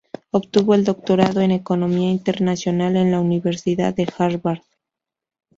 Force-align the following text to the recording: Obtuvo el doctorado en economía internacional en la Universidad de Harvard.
Obtuvo 0.31 0.73
el 0.73 0.83
doctorado 0.83 1.41
en 1.41 1.51
economía 1.51 2.09
internacional 2.09 2.97
en 2.97 3.11
la 3.11 3.19
Universidad 3.19 3.93
de 3.93 4.11
Harvard. 4.17 4.63